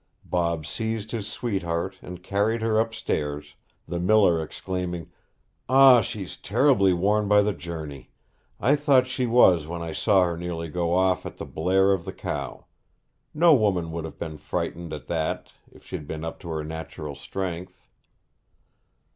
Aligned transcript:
Bob 0.25 0.65
seized 0.65 1.11
his 1.11 1.27
sweetheart 1.31 1.99
and 2.01 2.23
carried 2.23 2.63
her 2.63 2.79
upstairs, 2.79 3.53
the 3.87 3.99
miller 3.99 4.41
exclaiming, 4.41 5.11
'Ah, 5.69 6.01
she's 6.01 6.37
terribly 6.37 6.91
worn 6.91 7.27
by 7.27 7.43
the 7.43 7.53
journey! 7.53 8.09
I 8.59 8.75
thought 8.75 9.05
she 9.05 9.27
was 9.27 9.67
when 9.67 9.83
I 9.83 9.91
saw 9.93 10.23
her 10.23 10.35
nearly 10.37 10.69
go 10.69 10.91
off 10.95 11.23
at 11.27 11.37
the 11.37 11.45
blare 11.45 11.91
of 11.91 12.03
the 12.05 12.13
cow. 12.13 12.65
No 13.35 13.53
woman 13.53 13.91
would 13.91 14.05
have 14.05 14.17
been 14.17 14.39
frightened 14.39 14.91
at 14.91 15.05
that 15.05 15.51
if 15.71 15.85
she'd 15.85 16.07
been 16.07 16.25
up 16.25 16.39
to 16.39 16.49
her 16.49 16.63
natural 16.63 17.13
strength.' 17.13 17.85